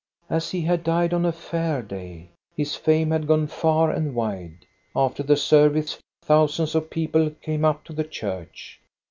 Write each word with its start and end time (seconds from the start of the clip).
"As 0.37 0.49
he 0.49 0.61
had 0.61 0.83
died 0.83 1.13
on 1.13 1.25
a 1.27 1.31
Fair 1.31 1.83
day, 1.83 2.31
his 2.57 2.73
fame 2.75 3.11
had 3.11 3.27
gone 3.27 3.45
far 3.45 3.91
and 3.91 4.15
wide. 4.15 4.65
After 4.95 5.21
the 5.21 5.37
service, 5.37 5.99
thousands 6.23 6.73
of 6.73 6.89
people 6.89 7.29
came 7.43 7.63
up 7.63 7.83
to 7.83 7.93
the 7.93 8.03
church. 8.03 8.81